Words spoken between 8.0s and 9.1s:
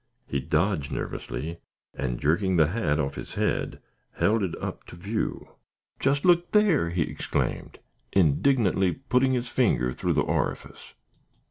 indignantly,